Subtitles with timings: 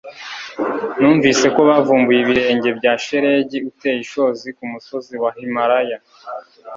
[0.99, 5.97] Numvise ko bavumbuye ibirenge bya shelegi uteye ishozi kumusozi wa Himalaya